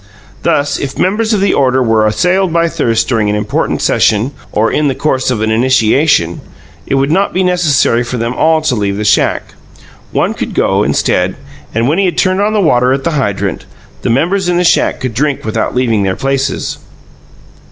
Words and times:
Thus, 0.41 0.79
if 0.79 0.97
members 0.97 1.31
of 1.31 1.41
the 1.41 1.53
order 1.53 1.83
were 1.83 2.07
assailed 2.07 2.51
by 2.51 2.67
thirst 2.67 3.07
during 3.07 3.29
an 3.29 3.35
important 3.35 3.83
session, 3.83 4.31
or 4.51 4.71
in 4.71 4.87
the 4.87 4.95
course 4.95 5.29
of 5.29 5.41
an 5.43 5.51
initiation, 5.51 6.41
it 6.87 6.95
would 6.95 7.11
not 7.11 7.35
be 7.35 7.43
necessary 7.43 8.03
for 8.03 8.17
them 8.17 8.33
all 8.33 8.61
to 8.63 8.73
leave 8.73 8.97
the 8.97 9.05
shack. 9.05 9.53
One 10.11 10.33
could 10.33 10.55
go, 10.55 10.81
instead, 10.81 11.35
and 11.75 11.87
when 11.87 11.99
he 11.99 12.05
had 12.05 12.17
turned 12.17 12.41
on 12.41 12.53
the 12.53 12.59
water 12.61 12.91
at 12.93 13.03
the 13.03 13.11
hydrant, 13.11 13.65
the 14.01 14.09
members 14.09 14.49
in 14.49 14.57
the 14.57 14.63
shack 14.63 14.99
could 15.01 15.13
drink 15.13 15.45
without 15.45 15.75
leaving 15.75 16.01
their 16.01 16.15
places. 16.15 16.79